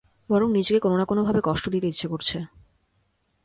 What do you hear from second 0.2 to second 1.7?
বরং নিজেকে কোনো-না-কোনোভাবে কষ্ট